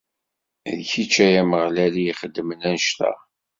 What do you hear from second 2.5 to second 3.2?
annect-a.